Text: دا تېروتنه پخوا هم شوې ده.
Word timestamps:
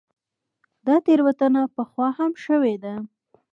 دا 0.87 0.95
تېروتنه 1.05 1.61
پخوا 1.75 2.07
هم 2.17 2.31
شوې 2.45 2.75
ده. 2.83 2.93